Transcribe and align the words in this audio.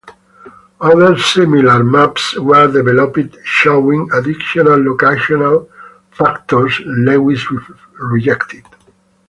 Other 0.81 1.15
similar 1.19 1.83
maps 1.83 2.35
were 2.39 2.65
developed 2.71 3.37
showing 3.43 4.09
additional 4.11 4.79
locational 4.79 5.69
factors 6.09 6.81
Lewis 6.87 7.45
rejected. 7.99 8.65